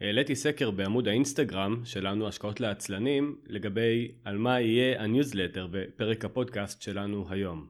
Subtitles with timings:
[0.00, 7.26] העליתי סקר בעמוד האינסטגרם שלנו השקעות לעצלנים לגבי על מה יהיה הניוזלטר ופרק הפודקאסט שלנו
[7.30, 7.68] היום.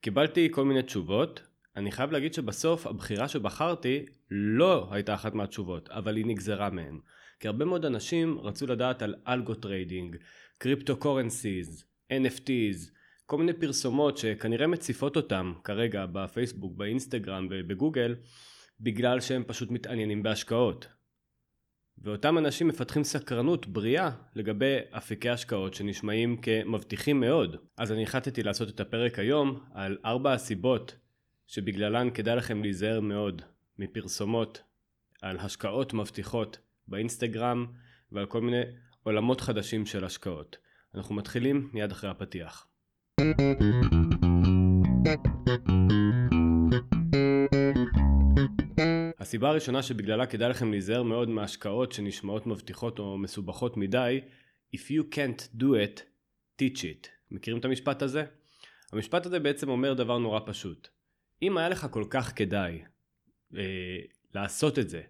[0.00, 1.42] קיבלתי כל מיני תשובות,
[1.76, 6.98] אני חייב להגיד שבסוף הבחירה שבחרתי לא הייתה אחת מהתשובות, אבל היא נגזרה מהן.
[7.40, 10.16] כי הרבה מאוד אנשים רצו לדעת על algo trading,
[10.58, 12.90] cryptocurrencies, NFTs,
[13.26, 18.14] כל מיני פרסומות שכנראה מציפות אותם כרגע בפייסבוק, באינסטגרם ובגוגל,
[18.80, 21.01] בגלל שהם פשוט מתעניינים בהשקעות.
[22.04, 27.56] ואותם אנשים מפתחים סקרנות בריאה לגבי אפיקי השקעות שנשמעים כמבטיחים מאוד.
[27.76, 30.96] אז אני החלטתי לעשות את הפרק היום על ארבע הסיבות
[31.46, 33.42] שבגללן כדאי לכם להיזהר מאוד
[33.78, 34.62] מפרסומות
[35.22, 36.58] על השקעות מבטיחות
[36.88, 37.66] באינסטגרם
[38.12, 38.62] ועל כל מיני
[39.02, 40.56] עולמות חדשים של השקעות.
[40.94, 42.66] אנחנו מתחילים מיד אחרי הפתיח.
[49.32, 54.20] הסיבה הראשונה שבגללה כדאי לכם להיזהר מאוד מהשקעות שנשמעות מבטיחות או מסובכות מדי,
[54.76, 56.00] If you can't do it,
[56.60, 57.08] teach it.
[57.30, 58.24] מכירים את המשפט הזה?
[58.92, 60.88] המשפט הזה בעצם אומר דבר נורא פשוט.
[61.42, 62.82] אם היה לך כל כך כדאי
[63.56, 63.62] אה,
[64.34, 65.02] לעשות את זה,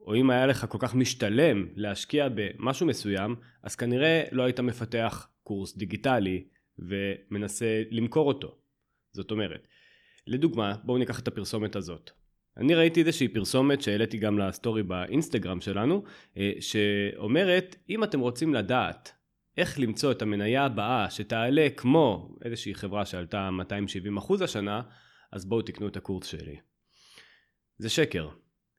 [0.00, 5.28] או אם היה לך כל כך משתלם להשקיע במשהו מסוים, אז כנראה לא היית מפתח
[5.42, 6.44] קורס דיגיטלי
[6.78, 8.58] ומנסה למכור אותו.
[9.12, 9.68] זאת אומרת,
[10.26, 12.21] לדוגמה, בואו ניקח את הפרסומת הזאת.
[12.56, 16.02] אני ראיתי איזושהי פרסומת שהעליתי גם לסטורי באינסטגרם שלנו,
[16.36, 19.12] אה, שאומרת, אם אתם רוצים לדעת
[19.56, 23.48] איך למצוא את המניה הבאה שתעלה כמו איזושהי חברה שעלתה
[24.18, 24.82] 270% השנה,
[25.32, 26.56] אז בואו תקנו את הקורס שלי.
[27.78, 28.28] זה שקר.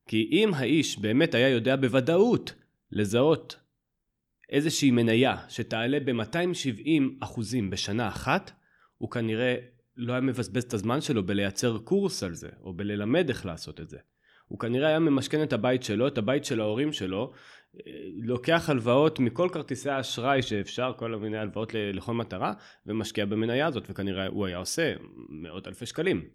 [0.07, 2.53] כי אם האיש באמת היה יודע בוודאות
[2.91, 3.59] לזהות
[4.49, 8.51] איזושהי מניה שתעלה ב-270 בשנה אחת,
[8.97, 9.55] הוא כנראה
[9.97, 13.89] לא היה מבזבז את הזמן שלו בלייצר קורס על זה, או בללמד איך לעשות את
[13.89, 13.97] זה.
[14.47, 17.31] הוא כנראה היה ממשכן את הבית שלו, את הבית של ההורים שלו,
[17.75, 22.53] אה, לוקח הלוואות מכל כרטיסי האשראי שאפשר, כל מיני הלוואות לכל מטרה,
[22.85, 24.93] ומשקיע במניה הזאת, וכנראה הוא היה עושה
[25.29, 26.25] מאות אלפי שקלים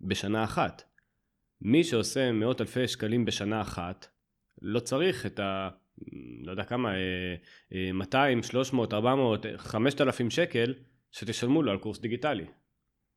[0.00, 0.82] בשנה אחת.
[1.62, 4.06] מי שעושה מאות אלפי שקלים בשנה אחת,
[4.62, 5.68] לא צריך את ה...
[6.44, 6.92] לא יודע כמה,
[7.94, 10.74] 200, 300, 400, 5,000 שקל
[11.10, 12.44] שתשלמו לו על קורס דיגיטלי.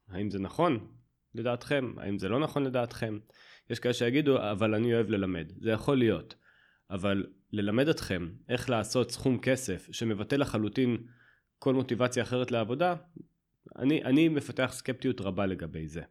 [0.10, 0.88] האם זה נכון
[1.36, 1.94] לדעתכם?
[1.98, 3.20] האם זה לא נכון לדעתכם?
[3.70, 5.52] יש כאלה שיגידו, אבל אני אוהב ללמד.
[5.62, 6.36] זה יכול להיות.
[6.90, 10.98] אבל ללמד אתכם איך לעשות סכום כסף שמבטא לחלוטין
[11.60, 12.96] כל מוטיבציה אחרת לעבודה,
[13.76, 16.02] אני, אני מפתח סקפטיות רבה לגבי זה.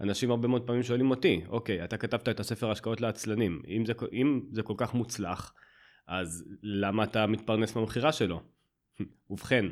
[0.00, 3.92] אנשים הרבה מאוד פעמים שואלים אותי, אוקיי, אתה כתבת את הספר השקעות לעצלנים, אם זה,
[4.12, 5.54] אם זה כל כך מוצלח,
[6.06, 8.42] אז למה אתה מתפרנס מהמכירה שלו?
[9.30, 9.64] ובכן,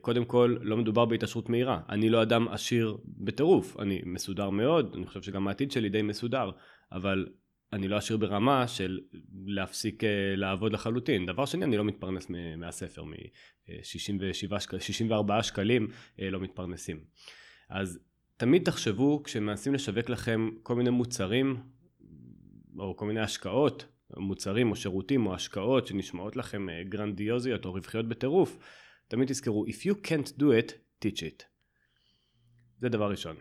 [0.00, 1.80] קודם כל, לא מדובר בהתעשרות מהירה.
[1.88, 6.50] אני לא אדם עשיר בטירוף, אני מסודר מאוד, אני חושב שגם העתיד שלי די מסודר,
[6.92, 7.26] אבל
[7.72, 9.00] אני לא עשיר ברמה של
[9.46, 11.26] להפסיק אה, לעבוד לחלוטין.
[11.26, 15.88] דבר שני, אני לא מתפרנס מהספר, מ-64 שקלים
[16.20, 17.04] אה, לא מתפרנסים.
[17.68, 17.98] אז
[18.36, 21.56] תמיד תחשבו כשמנסים לשווק לכם כל מיני מוצרים,
[22.78, 23.86] או כל מיני השקעות,
[24.16, 28.58] מוצרים או שירותים או השקעות שנשמעות לכם גרנדיוזיות או רווחיות בטירוף,
[29.12, 30.72] תמיד תזכרו, If you can't do it,
[31.04, 31.44] teach it.
[32.78, 33.36] זה דבר ראשון.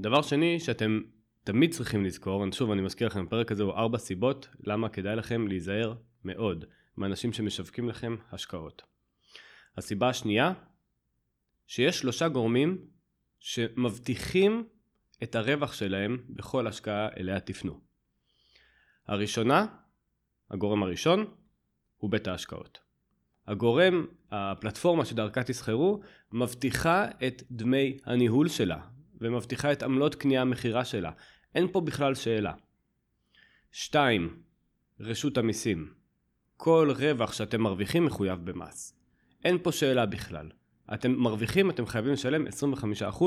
[0.00, 1.00] דבר שני שאתם
[1.44, 5.48] תמיד צריכים לזכור, שוב אני מזכיר לכם, הפרק הזה הוא ארבע סיבות למה כדאי לכם
[5.48, 5.94] להיזהר
[6.24, 6.64] מאוד
[6.96, 8.82] מאנשים שמשווקים לכם השקעות.
[9.76, 10.52] הסיבה השנייה,
[11.66, 12.86] שיש שלושה גורמים
[13.40, 14.68] שמבטיחים
[15.22, 17.80] את הרווח שלהם בכל השקעה אליה תפנו.
[19.06, 19.66] הראשונה,
[20.50, 21.34] הגורם הראשון,
[21.96, 22.87] הוא בית ההשקעות.
[23.48, 26.00] הגורם, הפלטפורמה שדרכה תסחרו,
[26.32, 28.78] מבטיחה את דמי הניהול שלה,
[29.20, 31.10] ומבטיחה את עמלות קנייה מכירה שלה.
[31.54, 32.52] אין פה בכלל שאלה.
[33.72, 34.36] 2.
[35.00, 35.92] רשות המיסים.
[36.56, 38.94] כל רווח שאתם מרוויחים מחויב במס.
[39.44, 40.50] אין פה שאלה בכלל.
[40.94, 43.24] אתם מרוויחים, אתם חייבים לשלם 25%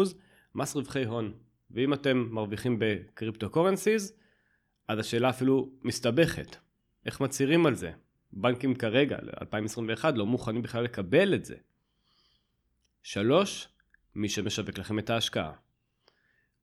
[0.56, 1.34] מס רווחי הון.
[1.72, 4.14] ואם אתם מרוויחים בקריפטו קורנסיז,
[4.88, 6.56] אז השאלה אפילו מסתבכת.
[7.06, 7.92] איך מצהירים על זה?
[8.34, 11.56] בנקים כרגע, ל-2021, לא מוכנים בכלל לקבל את זה.
[13.04, 13.68] שלוש,
[14.16, 15.52] מי שמשווק לכם את ההשקעה.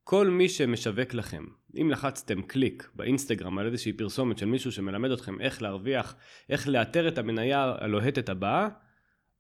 [0.05, 1.45] כל מי שמשווק לכם,
[1.81, 6.15] אם לחצתם קליק באינסטגרם על איזושהי פרסומת של מישהו שמלמד אתכם איך להרוויח,
[6.51, 8.69] איך לאתר את המניה הלוהטת הבאה,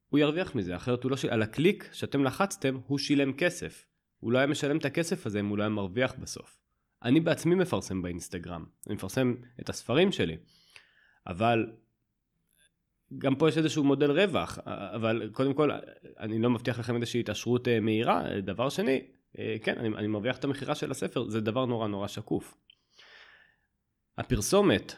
[0.08, 1.24] הוא ירוויח מזה, אחרת הוא לא ש...
[1.24, 3.84] על הקליק שאתם לחצתם, הוא שילם כסף.
[4.20, 6.58] הוא לא היה משלם את הכסף הזה אם הוא לא היה מרוויח בסוף.
[7.02, 10.36] אני בעצמי מפרסם באינסטגרם, אני מפרסם את הספרים שלי,
[11.26, 11.66] אבל
[13.18, 15.70] גם פה יש איזשהו מודל רווח, אבל קודם כל
[16.18, 19.02] אני לא מבטיח לכם איזושהי התעשרות אה, מהירה, דבר שני,
[19.38, 22.56] אה, כן, אני, אני מרוויח את המכירה של הספר, זה דבר נורא נורא שקוף.
[24.18, 24.94] הפרסומת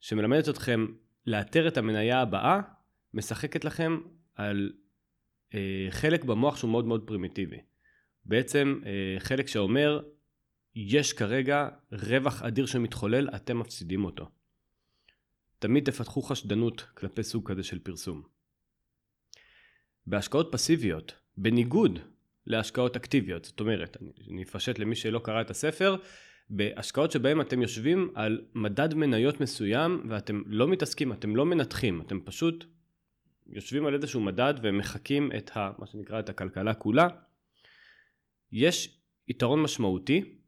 [0.00, 0.86] שמלמדת אתכם
[1.26, 2.60] לאתר את המניה הבאה,
[3.14, 4.00] משחקת לכם
[4.34, 4.72] על
[5.54, 7.58] אה, חלק במוח שהוא מאוד מאוד פרימיטיבי.
[8.24, 10.02] בעצם אה, חלק שאומר,
[10.74, 14.28] יש כרגע רווח אדיר שמתחולל, אתם מפסידים אותו.
[15.64, 18.22] תמיד תפתחו חשדנות כלפי סוג כזה של פרסום.
[20.06, 21.98] בהשקעות פסיביות, בניגוד
[22.46, 23.96] להשקעות אקטיביות, זאת אומרת,
[24.30, 25.96] אני אפשט למי שלא קרא את הספר,
[26.50, 32.20] בהשקעות שבהן אתם יושבים על מדד מניות מסוים ואתם לא מתעסקים, אתם לא מנתחים, אתם
[32.20, 32.64] פשוט
[33.46, 37.08] יושבים על איזשהו מדד ומחקים את ה, מה שנקרא את הכלכלה כולה,
[38.52, 40.38] יש יתרון משמעותי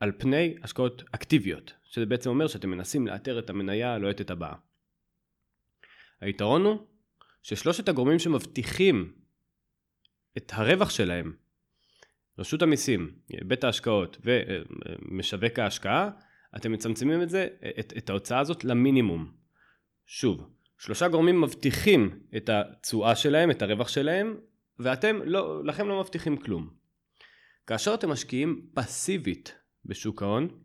[0.00, 4.54] על פני השקעות אקטיביות, שזה בעצם אומר שאתם מנסים לאתר את המניה הלוהטת הבאה.
[6.20, 6.86] היתרון הוא
[7.42, 9.12] ששלושת הגורמים שמבטיחים
[10.36, 11.36] את הרווח שלהם,
[12.38, 16.10] רשות המיסים, בית ההשקעות ומשווק ההשקעה,
[16.56, 17.48] אתם מצמצמים את זה,
[17.80, 19.32] את, את ההוצאה הזאת למינימום.
[20.06, 24.36] שוב, שלושה גורמים מבטיחים את התשואה שלהם, את הרווח שלהם,
[24.78, 26.70] ואתם לא, לכם לא מבטיחים כלום.
[27.66, 29.54] כאשר אתם משקיעים פסיבית
[29.84, 30.63] בשוק ההון,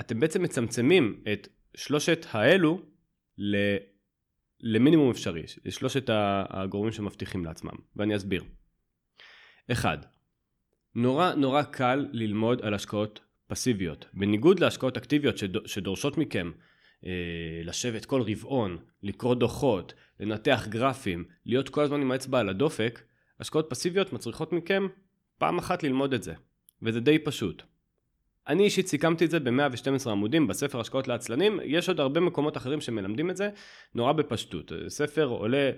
[0.00, 2.82] אתם בעצם מצמצמים את שלושת האלו
[4.60, 6.10] למינימום אפשרי, לשלושת
[6.50, 8.44] הגורמים שמבטיחים לעצמם, ואני אסביר.
[9.72, 9.98] אחד,
[10.94, 14.06] נורא נורא קל ללמוד על השקעות פסיביות.
[14.14, 15.36] בניגוד להשקעות אקטיביות
[15.66, 16.50] שדורשות מכם
[17.06, 17.10] אה,
[17.64, 23.02] לשבת כל רבעון, לקרוא דוחות, לנתח גרפים, להיות כל הזמן עם האצבע על הדופק,
[23.40, 24.86] השקעות פסיביות מצריכות מכם
[25.38, 26.34] פעם אחת ללמוד את זה,
[26.82, 27.62] וזה די פשוט.
[28.48, 32.80] אני אישית סיכמתי את זה ב-112 עמודים בספר השקעות לעצלנים, יש עוד הרבה מקומות אחרים
[32.80, 33.50] שמלמדים את זה,
[33.94, 34.72] נורא בפשטות.
[34.88, 35.70] ספר עולה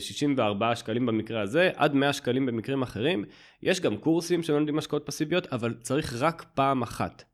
[0.00, 3.24] 64 אה, שקלים במקרה הזה, עד 100 שקלים במקרים אחרים.
[3.62, 7.24] יש גם קורסים שמלמדים השקעות פסיביות, אבל צריך רק פעם אחת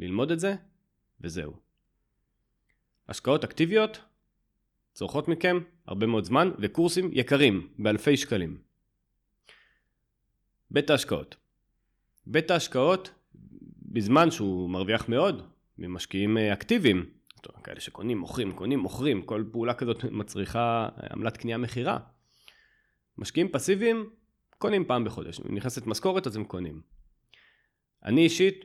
[0.00, 0.54] ללמוד את זה,
[1.20, 1.52] וזהו.
[3.08, 4.00] השקעות אקטיביות
[4.92, 8.58] צורכות מכם הרבה מאוד זמן, וקורסים יקרים, באלפי שקלים.
[10.70, 11.36] בית ההשקעות.
[12.26, 13.10] בית ההשקעות
[13.92, 15.42] בזמן שהוא מרוויח מאוד
[15.78, 17.06] ממשקיעים אה, אקטיביים,
[17.64, 21.98] כאלה שקונים, מוכרים, קונים, מוכרים, כל פעולה כזאת מצריכה אה, עמלת קנייה מכירה.
[23.18, 24.10] משקיעים פסיביים
[24.58, 26.80] קונים פעם בחודש, אם נכנסת משכורת אז הם קונים.
[28.04, 28.64] אני אישית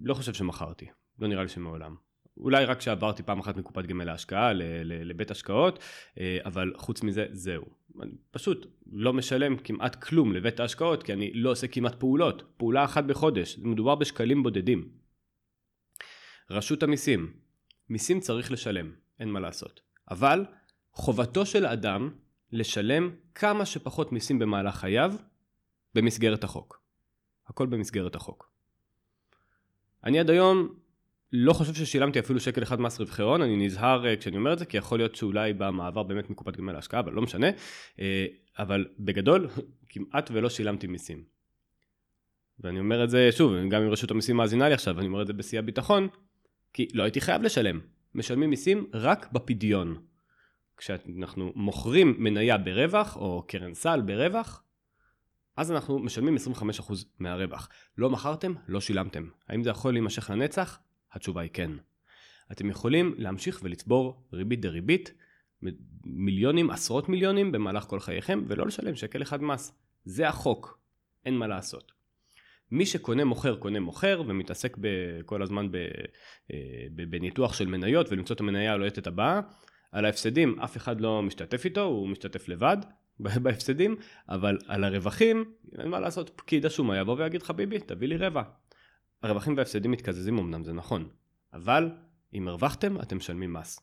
[0.00, 0.86] לא חושב שמכרתי,
[1.18, 1.96] לא נראה לי שמעולם.
[2.36, 4.52] אולי רק שעברתי פעם אחת מקופת גמל להשקעה
[4.84, 5.78] לבית השקעות,
[6.20, 7.64] אה, אבל חוץ מזה, זהו.
[8.02, 12.42] אני פשוט לא משלם כמעט כלום לבית ההשקעות, כי אני לא עושה כמעט פעולות.
[12.56, 14.88] פעולה אחת בחודש, מדובר בשקלים בודדים.
[16.50, 17.32] רשות המיסים,
[17.88, 19.80] מיסים צריך לשלם, אין מה לעשות.
[20.10, 20.44] אבל
[20.92, 22.10] חובתו של אדם
[22.52, 25.14] לשלם כמה שפחות מיסים במהלך חייו
[25.94, 26.82] במסגרת החוק.
[27.46, 28.50] הכל במסגרת החוק.
[30.04, 30.68] אני עד היום
[31.32, 34.58] לא חושב ששילמתי אפילו שקל אחד מס רווחי הון, אני נזהר אה, כשאני אומר את
[34.58, 37.46] זה, כי יכול להיות שאולי במעבר באמת מקופת גמל להשקעה, אבל לא משנה.
[38.00, 38.26] אה,
[38.58, 39.48] אבל בגדול,
[39.90, 41.24] כמעט ולא שילמתי מיסים.
[42.60, 45.26] ואני אומר את זה שוב, גם אם רשות המיסים מאזינה לי עכשיו, אני אומר את
[45.26, 46.08] זה בשיא הביטחון,
[46.72, 47.80] כי לא הייתי חייב לשלם.
[48.14, 50.02] משלמים מיסים רק בפדיון.
[50.76, 54.62] כשאנחנו מוכרים מניה ברווח, או קרן סל ברווח,
[55.56, 57.68] אז אנחנו משלמים 25% מהרווח.
[57.98, 59.28] לא מכרתם, לא שילמתם.
[59.48, 60.78] האם זה יכול להימשך לנצח?
[61.16, 61.70] התשובה היא כן.
[62.52, 65.14] אתם יכולים להמשיך ולצבור ריבית דריבית,
[66.04, 69.72] מיליונים, עשרות מיליונים במהלך כל חייכם, ולא לשלם שקל אחד מס.
[70.04, 70.78] זה החוק,
[71.24, 71.92] אין מה לעשות.
[72.70, 74.76] מי שקונה מוכר קונה מוכר ומתעסק
[75.26, 75.66] כל הזמן
[76.50, 76.58] אה,
[76.90, 79.40] בניתוח של מניות ולמצוא את המניה הלוהטת הבאה,
[79.92, 82.76] על ההפסדים אף אחד לא משתתף איתו, הוא משתתף לבד
[83.42, 83.96] בהפסדים,
[84.28, 85.44] אבל על הרווחים,
[85.78, 88.42] אין מה לעשות, פקיד השומה יבוא ויגיד חביבי, תביא לי רבע.
[89.26, 91.08] הרווחים וההפסדים מתקזזים אמנם, זה נכון,
[91.52, 91.90] אבל
[92.34, 93.80] אם הרווחתם, אתם משלמים מס.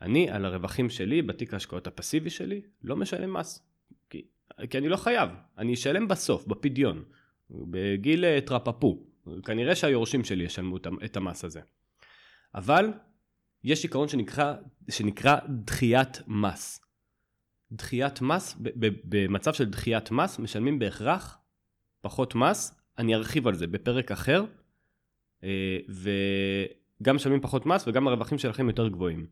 [0.00, 3.66] אני על הרווחים שלי, בתיק ההשקעות הפסיבי שלי, לא משלם מס.
[4.10, 4.22] כי,
[4.70, 7.04] כי אני לא חייב, אני אשלם בסוף, בפדיון,
[7.50, 9.06] בגיל אה, טרפפו.
[9.44, 11.60] כנראה שהיורשים שלי ישלמו את המס הזה.
[12.54, 12.92] אבל
[13.64, 14.54] יש עיקרון שנקרא,
[14.90, 16.80] שנקרא דחיית מס.
[17.72, 18.56] דחיית מס,
[19.04, 21.38] במצב של דחיית מס משלמים בהכרח
[22.00, 24.44] פחות מס, אני ארחיב על זה בפרק אחר,
[25.88, 29.26] וגם משלמים פחות מס וגם הרווחים שלכם יותר גבוהים.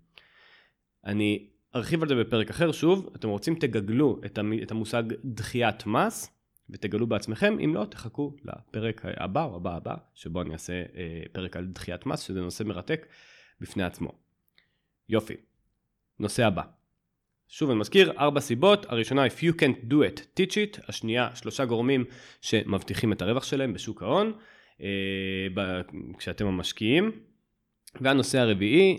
[1.04, 4.20] אני ארחיב על זה בפרק אחר, שוב, אתם רוצים תגגלו
[4.62, 6.30] את המושג דחיית מס
[6.70, 11.56] ותגלו בעצמכם, אם לא תחכו לפרק הבא או הבא הבא, שבו אני אעשה אה, פרק
[11.56, 13.06] על דחיית מס, שזה נושא מרתק
[13.60, 14.12] בפני עצמו.
[15.08, 15.34] יופי,
[16.18, 16.62] נושא הבא.
[17.48, 21.64] שוב אני מזכיר, ארבע סיבות, הראשונה If you can't do it, teach it, השנייה שלושה
[21.64, 22.04] גורמים
[22.40, 24.32] שמבטיחים את הרווח שלהם בשוק ההון,
[26.18, 27.10] כשאתם המשקיעים.
[28.00, 28.96] והנושא הרביעי,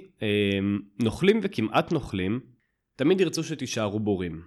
[1.00, 2.40] נוכלים וכמעט נוכלים,
[2.96, 4.42] תמיד ירצו שתישארו בורים.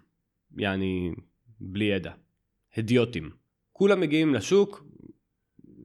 [0.59, 1.13] יעני,
[1.61, 2.13] בלי ידע.
[2.77, 3.31] הדיוטים.
[3.73, 4.85] כולם מגיעים לשוק,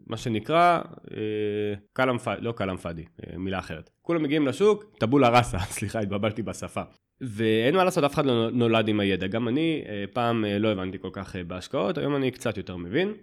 [0.07, 3.89] מה שנקרא, אה, קלאם פאדי, לא קלאם פאדי, אה, מילה אחרת.
[4.01, 6.81] כולם מגיעים לשוק, טבולה ראסה, סליחה, התבלבלתי בשפה.
[7.21, 9.27] ואין מה לעשות, אף אחד לא נולד עם הידע.
[9.27, 13.13] גם אני אה, פעם לא הבנתי כל כך בהשקעות, היום אני קצת יותר מבין.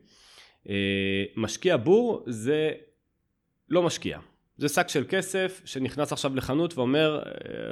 [1.37, 2.73] משקיע בור זה
[3.68, 4.18] לא משקיע.
[4.58, 7.23] זה שק של כסף שנכנס עכשיו לחנות ואומר,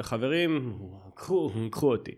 [0.02, 0.78] חברים,
[1.14, 2.12] קחו, קחו אותי.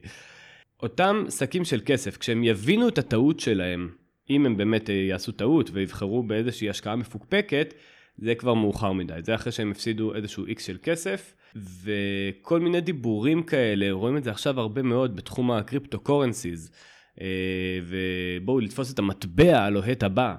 [0.83, 3.91] אותם שקים של כסף, כשהם יבינו את הטעות שלהם,
[4.31, 7.75] אם הם באמת אה, יעשו טעות ויבחרו באיזושהי השקעה מפוקפקת,
[8.19, 9.19] זה כבר מאוחר מדי.
[9.23, 11.35] זה אחרי שהם הפסידו איזשהו איקס של כסף,
[11.85, 16.71] וכל מיני דיבורים כאלה, רואים את זה עכשיו הרבה מאוד בתחום הקריפטו קורנסיז,
[17.21, 17.27] אה,
[17.87, 20.35] ובואו לתפוס את המטבע הלוהט הבא.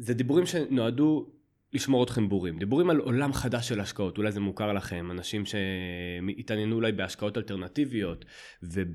[0.00, 1.26] זה דיבורים שנועדו
[1.72, 2.58] לשמור אתכם בורים.
[2.58, 8.24] דיבורים על עולם חדש של השקעות, אולי זה מוכר לכם, אנשים שהתעניינו אולי בהשקעות אלטרנטיביות
[8.62, 8.88] וב...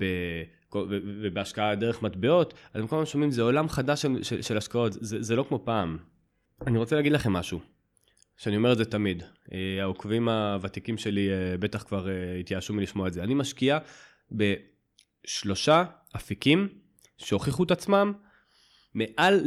[0.93, 4.93] ובהשקעה דרך מטבעות, אז הם כל הזמן שומעים, זה עולם חדש של, של, של השקעות,
[4.93, 5.97] זה, זה לא כמו פעם.
[6.67, 7.59] אני רוצה להגיד לכם משהו,
[8.37, 9.23] שאני אומר את זה תמיד.
[9.53, 13.23] אה, העוקבים הוותיקים שלי אה, בטח כבר אה, התייאשו מלשמוע את זה.
[13.23, 13.77] אני משקיע
[14.31, 15.83] בשלושה
[16.15, 16.67] אפיקים
[17.17, 18.13] שהוכיחו את עצמם
[18.93, 19.41] מעל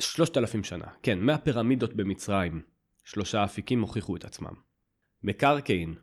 [0.00, 0.86] לשלושת אלפים שנה.
[1.02, 2.62] כן, מהפירמידות במצרים,
[3.04, 4.54] שלושה אפיקים הוכיחו את עצמם.
[5.22, 5.94] מקרקעין,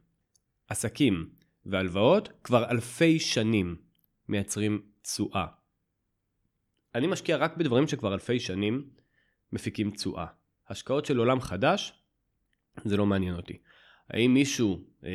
[0.68, 1.30] עסקים
[1.66, 3.76] והלוואות כבר אלפי שנים
[4.30, 5.46] מייצרים תשואה.
[6.96, 8.90] אני משקיע רק בדברים שכבר אלפי שנים
[9.52, 10.26] מפיקים תשואה.
[10.70, 11.94] השקעות של עולם חדש,
[12.86, 13.58] זה לא מעניין אותי.
[14.10, 15.10] האם מישהו אה,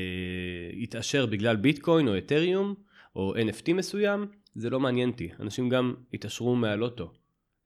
[0.73, 2.75] יתעשר בגלל ביטקוין או אתריום
[3.17, 5.31] או NFT מסוים, זה לא מעניין אותי.
[5.41, 7.13] אנשים גם יתעשרו מהלוטו.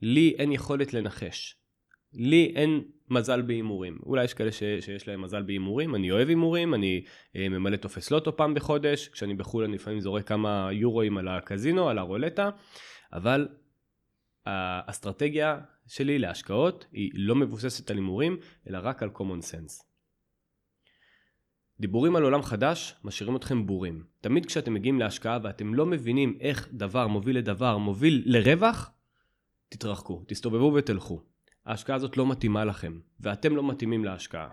[0.02, 1.56] לי אין יכולת לנחש.
[2.12, 3.98] לי אין מזל בהימורים.
[4.06, 7.04] אולי יש כאלה ש, שיש להם מזל בהימורים, אני אוהב הימורים, אני
[7.36, 11.88] אה, ממלא טופס לוטו פעם בחודש, כשאני בחו"ל אני לפעמים זורק כמה יורואים על הקזינו,
[11.88, 12.50] על הרולטה,
[13.12, 13.48] אבל
[14.46, 18.36] האסטרטגיה שלי להשקעות היא לא מבוססת על הימורים,
[18.68, 19.84] אלא רק על common sense.
[21.80, 24.04] דיבורים על עולם חדש משאירים אתכם בורים.
[24.20, 28.90] תמיד כשאתם מגיעים להשקעה ואתם לא מבינים איך דבר מוביל לדבר מוביל לרווח,
[29.72, 31.22] תתרחקו, תסתובבו ותלכו.
[31.66, 34.48] ההשקעה הזאת לא מתאימה לכם, ואתם לא מתאימים להשקעה.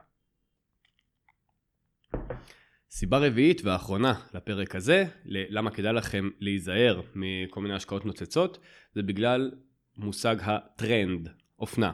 [2.90, 8.60] סיבה רביעית ואחרונה לפרק הזה, למה כדאי לכם להיזהר מכל מיני השקעות נוצצות,
[8.94, 9.52] זה בגלל
[9.98, 11.94] מושג הטרנד, אופנה.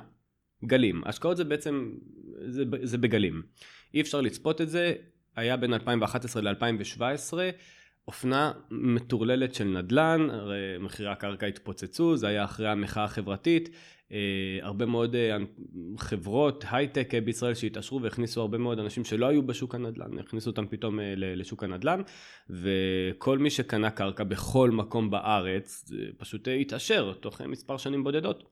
[0.66, 1.02] גלים.
[1.06, 1.92] השקעות זה בעצם,
[2.48, 3.44] זה, זה בגלים.
[3.94, 4.94] אי אפשר לצפות את זה,
[5.36, 7.34] היה בין 2011 ל-2017
[8.08, 13.70] אופנה מטורללת של נדל"ן, הרי מחירי הקרקע התפוצצו, זה היה אחרי המחאה החברתית,
[14.12, 14.18] אה,
[14.62, 15.38] הרבה מאוד אה,
[15.98, 20.68] חברות הייטק אה, בישראל שהתעשרו והכניסו הרבה מאוד אנשים שלא היו בשוק הנדל"ן, הכניסו אותם
[20.68, 22.02] פתאום לשוק הנדל"ן
[22.50, 28.44] וכל מי שקנה קרקע בכל מקום בארץ פשוט התעשר תוך מספר שנים בודדות.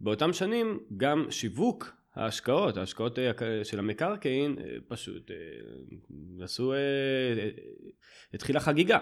[0.00, 3.18] באותם שנים גם שיווק ההשקעות, ההשקעות
[3.62, 4.56] של המקרקעין
[4.88, 5.30] פשוט
[6.40, 6.72] עשו,
[8.34, 8.98] התחילה חגיגה.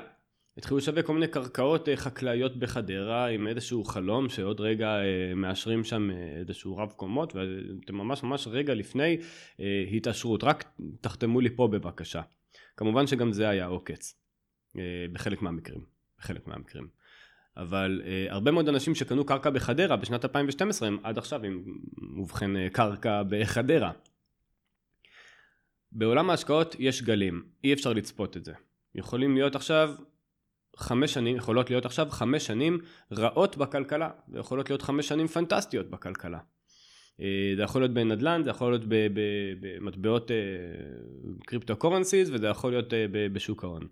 [0.58, 5.84] התחילו לשווק כל מיני קרקעות אה, חקלאיות בחדרה עם איזשהו חלום שעוד רגע אה, מאשרים
[5.84, 9.16] שם אה, איזשהו רב קומות ואתם ממש ממש רגע לפני
[9.96, 10.64] התעשרות, רק
[11.00, 12.22] תחתמו לי פה בבקשה.
[12.76, 14.20] כמובן שגם זה היה עוקץ,
[15.12, 15.80] בחלק מהמקרים,
[16.18, 16.88] בחלק מהמקרים.
[17.56, 21.62] אבל הרבה מאוד אנשים שקנו קרקע בחדרה בשנת 2012 הם עד עכשיו עם
[22.18, 23.92] ובכן קרקע בחדרה.
[25.92, 28.52] בעולם ההשקעות יש גלים, אי אפשר לצפות את זה.
[28.94, 29.94] יכולים להיות עכשיו
[30.76, 32.78] חמש שנים, יכולות להיות עכשיו חמש שנים
[33.12, 36.38] רעות בכלכלה, ויכולות להיות חמש שנים פנטסטיות בכלכלה.
[37.20, 38.84] אה, זה יכול להיות בנדל"ן, זה יכול להיות
[39.60, 40.30] במטבעות
[41.46, 43.86] קריפטו קורנסיס וזה יכול להיות אה, בשוק ההון.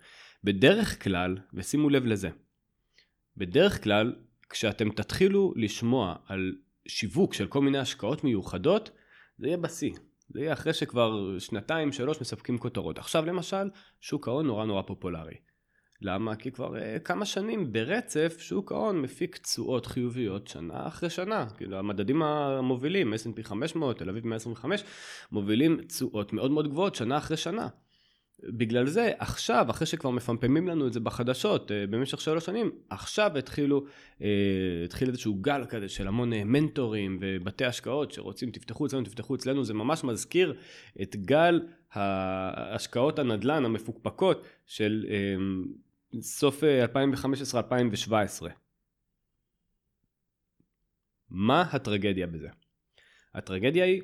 [0.45, 2.29] בדרך כלל, ושימו לב לזה,
[3.37, 4.15] בדרך כלל
[4.51, 6.53] כשאתם תתחילו לשמוע על
[6.89, 8.91] שיווק של כל מיני השקעות מיוחדות,
[9.39, 9.93] זה יהיה בשיא.
[10.29, 12.99] זה יהיה אחרי שכבר שנתיים, שלוש מספקים כותרות.
[12.99, 15.35] עכשיו למשל, שוק ההון נורא נורא פופולרי.
[16.01, 16.37] למה?
[16.37, 21.47] כי כבר uh, כמה שנים ברצף שוק ההון מפיק תשואות חיוביות שנה אחרי שנה.
[21.57, 24.85] כאילו המדדים המובילים, S&P 500, תל אביב 125,
[25.33, 27.69] מובילים תשואות מאוד מאוד גבוהות שנה אחרי שנה.
[28.43, 33.39] בגלל זה עכשיו, אחרי שכבר מפמפמים לנו את זה בחדשות uh, במשך שלוש שנים, עכשיו
[33.39, 33.85] התחילו,
[34.19, 34.23] uh,
[34.85, 39.65] התחיל איזשהו גל כזה של המון uh, מנטורים ובתי השקעות שרוצים תפתחו אצלנו, תפתחו אצלנו,
[39.65, 40.57] זה ממש מזכיר
[41.03, 41.61] את גל
[41.93, 45.07] ההשקעות הנדל"ן המפוקפקות של
[46.21, 46.67] סוף 2015-2017.
[48.47, 48.49] אה,
[51.31, 52.49] מה הטרגדיה בזה?
[53.35, 54.03] הטרגדיה היא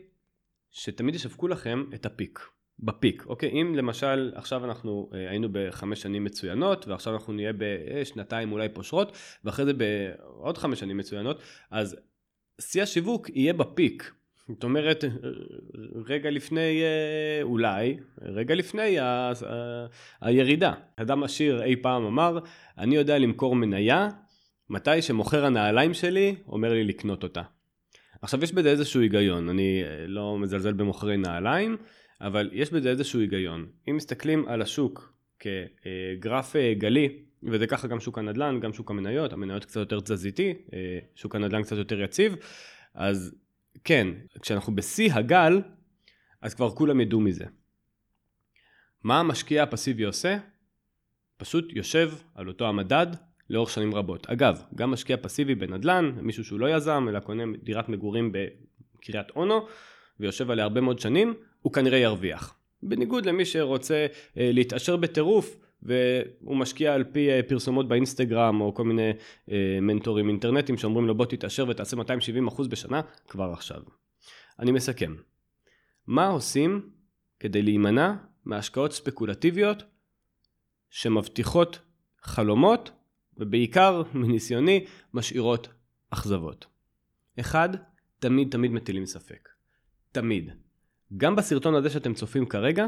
[0.70, 2.40] שתמיד ישווקו לכם את הפיק.
[2.82, 3.50] בפיק, אוקיי?
[3.50, 9.16] אם למשל עכשיו אנחנו אה, היינו בחמש שנים מצוינות ועכשיו אנחנו נהיה בשנתיים אולי פושרות
[9.44, 11.96] ואחרי זה בעוד חמש שנים מצוינות, אז
[12.60, 14.12] שיא השיווק יהיה בפיק.
[14.48, 15.04] זאת אומרת,
[16.06, 19.86] רגע לפני, אה, אולי, רגע לפני ה, ה,
[20.20, 20.72] הירידה.
[20.96, 22.38] אדם עשיר אי פעם אמר,
[22.78, 24.08] אני יודע למכור מניה
[24.70, 27.42] מתי שמוכר הנעליים שלי אומר לי לקנות אותה.
[28.22, 31.76] עכשיו יש בזה איזשהו היגיון, אני אה, לא מזלזל במוכרי נעליים,
[32.20, 33.66] אבל יש בזה איזשהו היגיון.
[33.88, 39.32] אם מסתכלים על השוק כגרף אה, גלי, וזה ככה גם שוק הנדל"ן, גם שוק המניות,
[39.32, 40.54] המניות קצת יותר תזזיתי,
[41.14, 42.36] שוק הנדל"ן קצת יותר יציב,
[42.94, 43.34] אז
[43.84, 44.08] כן,
[44.42, 45.62] כשאנחנו בשיא הגל,
[46.42, 47.44] אז כבר כולם ידעו מזה.
[49.04, 50.38] מה המשקיע הפסיבי עושה?
[51.36, 53.06] פשוט יושב על אותו המדד
[53.50, 54.26] לאורך שנים רבות.
[54.26, 59.66] אגב, גם משקיע פסיבי בנדל"ן, מישהו שהוא לא יזם, אלא קונה דירת מגורים בקריית אונו,
[60.20, 62.54] ויושב עליה הרבה מאוד שנים, הוא כנראה ירוויח.
[62.82, 64.06] בניגוד למי שרוצה
[64.38, 69.10] אה, להתעשר בטירוף, והוא משקיע על פי אה, פרסומות באינסטגרם או כל מיני
[69.50, 73.82] אה, מנטורים אינטרנטיים שאומרים לו בוא תתעשר ותעשה 270% בשנה כבר עכשיו.
[74.58, 75.14] אני מסכם.
[76.06, 76.90] מה עושים
[77.40, 78.14] כדי להימנע
[78.44, 79.82] מהשקעות ספקולטיביות
[80.90, 81.78] שמבטיחות
[82.22, 82.90] חלומות
[83.36, 85.68] ובעיקר מניסיוני משאירות
[86.10, 86.66] אכזבות.
[87.40, 87.68] אחד,
[88.18, 89.48] תמיד תמיד מטילים ספק.
[90.12, 90.50] תמיד.
[91.16, 92.86] גם בסרטון הזה שאתם צופים כרגע,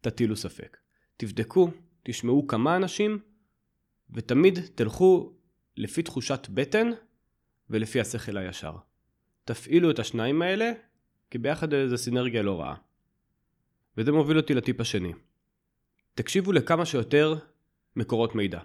[0.00, 0.76] תטילו ספק.
[1.16, 1.70] תבדקו
[2.02, 3.18] תשמעו כמה אנשים,
[4.10, 5.32] ותמיד תלכו
[5.76, 6.90] לפי תחושת בטן
[7.70, 8.72] ולפי השכל הישר.
[9.44, 10.72] תפעילו את השניים האלה,
[11.30, 12.74] כי ביחד זה סינרגיה לא רעה.
[13.96, 15.12] וזה מוביל אותי לטיפ השני.
[16.14, 17.34] תקשיבו לכמה שיותר
[17.96, 18.60] מקורות מידע.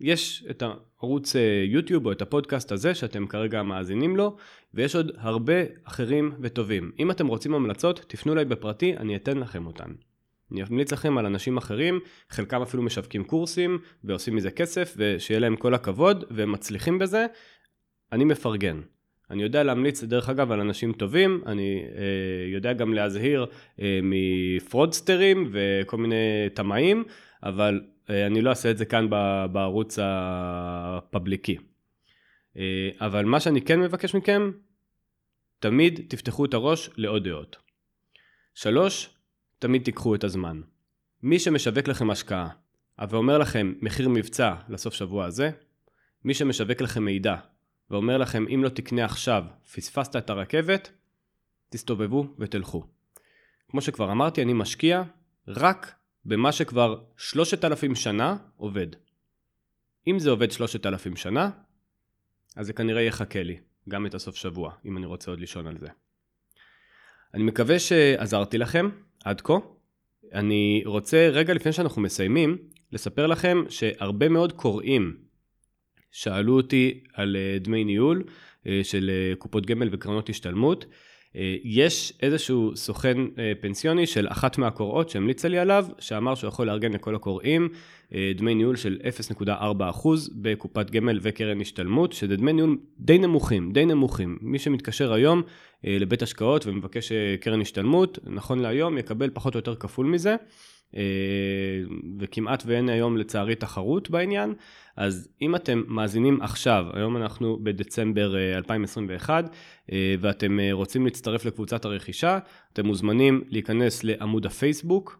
[0.00, 4.36] יש את הערוץ אה, יוטיוב או את הפודקאסט הזה שאתם כרגע מאזינים לו,
[4.74, 6.92] ויש עוד הרבה אחרים וטובים.
[6.98, 9.90] אם אתם רוצים המלצות, תפנו אליי בפרטי, אני אתן לכם אותן.
[10.52, 12.00] אני אמליץ לכם על אנשים אחרים,
[12.30, 17.26] חלקם אפילו משווקים קורסים ועושים מזה כסף ושיהיה להם כל הכבוד והם מצליחים בזה,
[18.12, 18.80] אני מפרגן.
[19.30, 23.46] אני יודע להמליץ דרך אגב על אנשים טובים, אני אה, יודע גם להזהיר
[23.80, 27.04] אה, מפרודסטרים וכל מיני טמאים,
[27.42, 27.80] אבל
[28.10, 29.10] אני לא אעשה את זה כאן
[29.52, 31.56] בערוץ הפבליקי.
[32.56, 34.50] אה, אבל מה שאני כן מבקש מכם,
[35.58, 37.56] תמיד תפתחו את הראש לעוד דעות.
[38.54, 39.10] שלוש,
[39.58, 40.60] תמיד תיקחו את הזמן.
[41.22, 42.48] מי שמשווק לכם השקעה,
[43.08, 45.50] ואומר לכם מחיר מבצע לסוף שבוע הזה,
[46.24, 47.36] מי שמשווק לכם מידע,
[47.90, 50.90] ואומר לכם אם לא תקנה עכשיו, פספסת את הרכבת,
[51.68, 52.84] תסתובבו ותלכו.
[53.68, 55.02] כמו שכבר אמרתי, אני משקיע
[55.48, 55.94] רק
[56.26, 58.86] במה שכבר שלושת אלפים שנה עובד.
[60.06, 61.50] אם זה עובד שלושת אלפים שנה,
[62.56, 63.58] אז זה כנראה יחכה לי,
[63.88, 65.88] גם את הסוף שבוע, אם אני רוצה עוד לישון על זה.
[67.34, 68.88] אני מקווה שעזרתי לכם.
[69.24, 69.58] עד כה.
[70.32, 72.58] אני רוצה רגע לפני שאנחנו מסיימים,
[72.92, 75.16] לספר לכם שהרבה מאוד קוראים
[76.10, 78.24] שאלו אותי על אה, דמי ניהול
[78.66, 80.86] אה, של אה, קופות גמל וקרנות השתלמות.
[81.64, 83.18] יש איזשהו סוכן
[83.60, 87.68] פנסיוני של אחת מהקוראות שהמליצה לי עליו, שאמר שהוא יכול לארגן לכל הקוראים
[88.36, 88.98] דמי ניהול של
[89.40, 94.38] 0.4% בקופת גמל וקרן השתלמות, שזה דמי ניהול די נמוכים, די נמוכים.
[94.40, 95.42] מי שמתקשר היום
[95.86, 100.36] אה, לבית השקעות ומבקש אה, קרן השתלמות, נכון להיום יקבל פחות או יותר כפול מזה.
[100.96, 101.02] אה,
[102.18, 104.54] וכמעט ואין היום לצערי תחרות בעניין,
[104.96, 109.50] אז אם אתם מאזינים עכשיו, היום אנחנו בדצמבר 2021,
[110.20, 112.38] ואתם רוצים להצטרף לקבוצת הרכישה,
[112.72, 115.18] אתם מוזמנים להיכנס לעמוד הפייסבוק,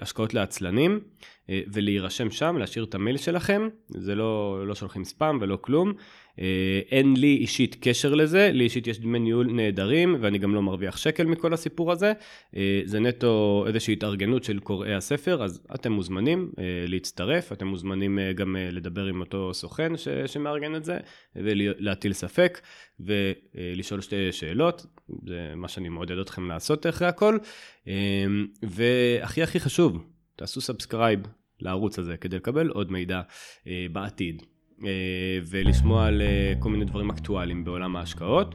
[0.00, 1.00] השקעות לעצלנים,
[1.48, 5.92] ולהירשם שם, להשאיר את המייל שלכם, זה לא, לא שולחים ספאם ולא כלום.
[6.40, 10.62] אה, אין לי אישית קשר לזה, לי אישית יש דמי ניהול נהדרים ואני גם לא
[10.62, 12.12] מרוויח שקל מכל הסיפור הזה.
[12.56, 18.18] אה, זה נטו איזושהי התארגנות של קוראי הספר, אז אתם מוזמנים אה, להצטרף, אתם מוזמנים
[18.34, 20.98] גם לדבר עם אותו סוכן ש- שמארגן את זה
[21.36, 22.60] ולהטיל ספק
[23.00, 24.86] ולשאול שתי שאלות,
[25.26, 27.38] זה מה שאני מעודד אתכם לעשות אחרי הכל.
[28.62, 30.04] והכי הכי חשוב,
[30.36, 31.20] תעשו subscribe
[31.60, 33.20] לערוץ הזה כדי לקבל עוד מידע
[33.92, 34.42] בעתיד.
[34.84, 38.54] אה, ולשמוע על אה, כל מיני דברים אקטואליים בעולם ההשקעות.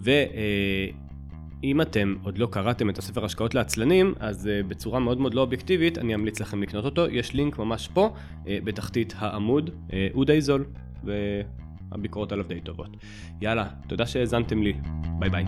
[0.00, 5.40] ואם אה, אתם עוד לא קראתם את הספר השקעות לעצלנים, אז בצורה מאוד מאוד לא
[5.40, 7.06] אובייקטיבית, אני אמליץ לכם לקנות אותו.
[7.08, 9.70] יש לינק ממש פה, בתחתית העמוד,
[10.12, 10.64] הוא די זול,
[11.04, 12.96] והביקורות עליו די טובות.
[13.40, 14.72] יאללה, תודה שהאזנתם לי,
[15.18, 15.44] ביי ביי.